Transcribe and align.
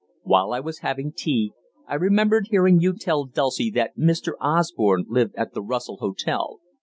While 0.23 0.51
I 0.51 0.59
was 0.61 0.79
having 0.79 1.13
tea 1.13 1.53
I 1.85 1.93
remembered 1.93 2.47
hearing 2.49 2.79
you 2.79 2.93
tell 2.97 3.25
Dulcie 3.25 3.69
that 3.75 3.95
Mr. 3.95 4.31
Osborne 4.41 5.05
lived 5.07 5.35
at 5.35 5.53
the 5.53 5.61
Russell 5.61 5.97
Hotel. 5.97 6.59